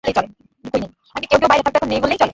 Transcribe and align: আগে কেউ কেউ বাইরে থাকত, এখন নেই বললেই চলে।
আগে 0.03 1.27
কেউ 1.27 1.37
কেউ 1.39 1.49
বাইরে 1.49 1.63
থাকত, 1.65 1.75
এখন 1.75 1.89
নেই 1.89 2.01
বললেই 2.03 2.17
চলে। 2.17 2.29